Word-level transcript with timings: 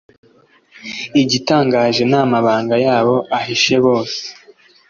Igitangaje 1.21 2.03
namabanga 2.11 2.75
yabo 2.85 3.15
ahishe 3.37 3.75
bose 3.85 4.21